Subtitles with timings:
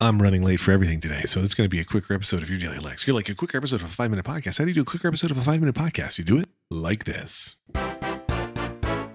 [0.00, 2.50] I'm running late for everything today, so it's going to be a quicker episode of
[2.50, 3.06] your Daily Lex.
[3.06, 4.58] You're like a quicker episode of a five minute podcast.
[4.58, 6.18] How do you do a quicker episode of a five minute podcast?
[6.18, 7.58] You do it like this.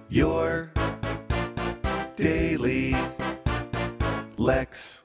[0.10, 0.72] Your
[2.16, 2.96] Daily
[4.38, 5.04] Lex.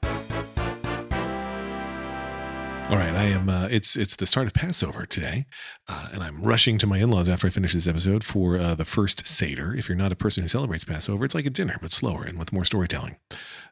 [2.87, 3.49] All right, I am.
[3.49, 5.47] Uh, it's it's the start of Passover today,
[5.89, 8.85] uh, and I'm rushing to my in-laws after I finish this episode for uh, the
[8.85, 9.73] first seder.
[9.75, 12.37] If you're not a person who celebrates Passover, it's like a dinner but slower and
[12.37, 13.15] with more storytelling.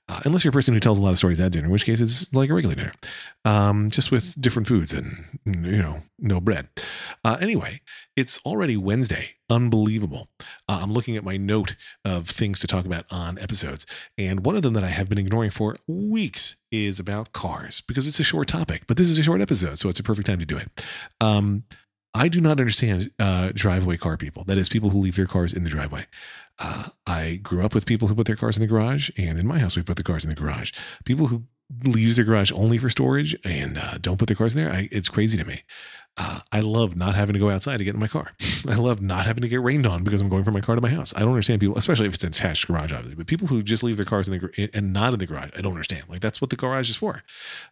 [0.09, 1.85] Uh, unless you're a person who tells a lot of stories at dinner, in which
[1.85, 2.91] case it's like a regular dinner,
[3.45, 6.67] um, just with different foods and you know no bread.
[7.23, 7.81] Uh, anyway,
[8.15, 9.35] it's already Wednesday.
[9.49, 10.29] Unbelievable.
[10.67, 13.85] Uh, I'm looking at my note of things to talk about on episodes,
[14.17, 18.07] and one of them that I have been ignoring for weeks is about cars because
[18.07, 20.39] it's a short topic, but this is a short episode, so it's a perfect time
[20.39, 20.85] to do it.
[21.21, 21.63] Um,
[22.15, 24.43] I do not understand uh, driveway car people.
[24.43, 26.05] That is, people who leave their cars in the driveway.
[26.59, 29.47] Uh, I grew up with people who put their cars in the garage, and in
[29.47, 30.71] my house, we put the cars in the garage.
[31.05, 31.43] People who
[31.83, 34.89] leave their garage only for storage and uh, don't put their cars in there, I,
[34.91, 35.63] it's crazy to me.
[36.15, 38.31] Uh, I love not having to go outside to get in my car.
[38.69, 40.81] I love not having to get rained on because I'm going from my car to
[40.81, 41.11] my house.
[41.15, 43.15] I don't understand people, especially if it's an attached garage, obviously.
[43.15, 45.61] But people who just leave their cars in the and not in the garage, I
[45.61, 46.03] don't understand.
[46.07, 47.23] Like that's what the garage is for.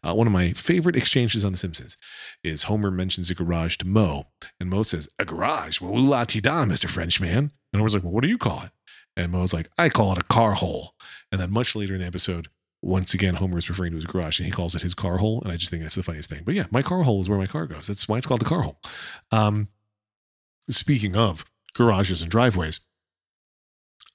[0.03, 1.97] Uh, one of my favorite exchanges on The Simpsons
[2.43, 4.25] is Homer mentions a garage to Moe,
[4.59, 5.79] and Moe says, "A garage?
[5.79, 8.71] Well, la ti da, Mister Frenchman." And Homer's like, "Well, what do you call it?"
[9.15, 10.95] And Moe's like, "I call it a car hole."
[11.31, 12.47] And then much later in the episode,
[12.81, 15.41] once again, Homer is referring to his garage and he calls it his car hole.
[15.43, 16.41] And I just think that's the funniest thing.
[16.43, 17.87] But yeah, my car hole is where my car goes.
[17.87, 18.79] That's why it's called the car hole.
[19.31, 19.67] Um,
[20.69, 22.79] speaking of garages and driveways,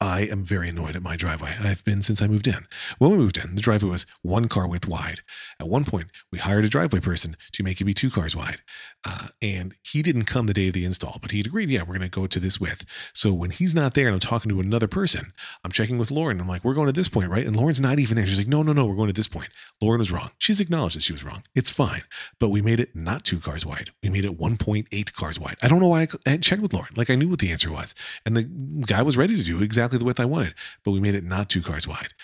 [0.07, 1.57] I am very annoyed at my driveway.
[1.61, 2.69] I've been since I moved in.
[2.99, 5.21] When we moved in, the driveway was one car width wide.
[5.59, 8.61] At one point, we hired a driveway person to make it be two cars wide.
[9.05, 11.99] Uh, and he didn't come the day of the install, but he'd agreed, yeah, we're
[11.99, 12.85] going to go to this width.
[13.13, 15.33] So when he's not there and I'm talking to another person,
[15.65, 16.41] I'm checking with Lauren.
[16.41, 17.45] I'm like, we're going to this point, right?
[17.45, 18.27] And Lauren's not even there.
[18.27, 19.49] She's like, no, no, no, we're going to this point.
[19.83, 20.31] Lauren was wrong.
[20.39, 21.43] She's acknowledged that she was wrong.
[21.57, 22.03] It's fine.
[22.39, 23.91] But we made it not two cars wide.
[24.05, 25.57] We made it 1.8 cars wide.
[25.63, 26.95] I don't know why I, checked with Lauren.
[26.95, 27.93] Like I knew what the answer was.
[28.25, 28.45] And the
[28.87, 31.49] guy was ready to do exactly the width I wanted but we made it not
[31.49, 32.15] two cars wide.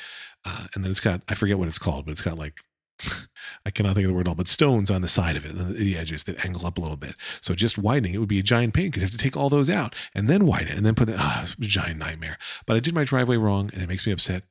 [0.44, 2.60] Uh, and then it's got, I forget what it's called, but it's got like,
[3.66, 5.56] I cannot think of the word at all, but stones on the side of it,
[5.56, 7.14] the, the edges that angle up a little bit.
[7.40, 9.48] So just widening it would be a giant pain because you have to take all
[9.48, 12.38] those out and then widen it and then put the ah, giant nightmare.
[12.66, 14.44] But I did my driveway wrong and it makes me upset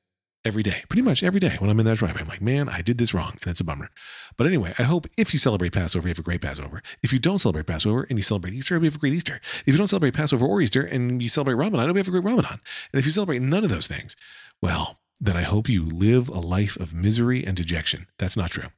[0.43, 2.21] every day, pretty much every day when I'm in that driveway.
[2.21, 3.89] I'm like, man, I did this wrong, and it's a bummer.
[4.37, 6.81] But anyway, I hope if you celebrate Passover, you have a great Passover.
[7.03, 9.39] If you don't celebrate Passover and you celebrate Easter, you have a great Easter.
[9.65, 12.23] If you don't celebrate Passover or Easter and you celebrate Ramadan, you have a great
[12.23, 12.59] Ramadan.
[12.91, 14.15] And if you celebrate none of those things,
[14.61, 18.07] well, then I hope you live a life of misery and dejection.
[18.17, 18.69] That's not true.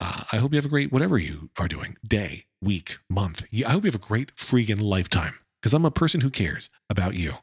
[0.00, 3.44] Uh, I hope you have a great, whatever you are doing, day, week, month.
[3.64, 7.14] I hope you have a great freaking lifetime because I'm a person who cares about
[7.14, 7.34] you.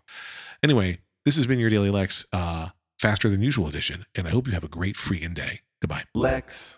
[0.62, 2.26] Anyway, this has been your Daily Lex.
[2.34, 2.70] Uh,
[3.02, 4.06] faster than usual edition.
[4.16, 5.62] And I hope you have a great freaking day.
[5.82, 6.04] Goodbye.
[6.14, 6.78] Lex.